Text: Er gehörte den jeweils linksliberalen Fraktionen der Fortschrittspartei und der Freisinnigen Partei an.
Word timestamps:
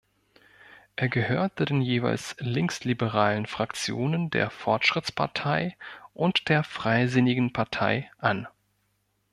Er 0.95 1.09
gehörte 1.09 1.65
den 1.65 1.79
jeweils 1.79 2.35
linksliberalen 2.39 3.45
Fraktionen 3.45 4.31
der 4.31 4.49
Fortschrittspartei 4.49 5.77
und 6.15 6.49
der 6.49 6.63
Freisinnigen 6.63 7.53
Partei 7.53 8.09
an. 8.17 8.47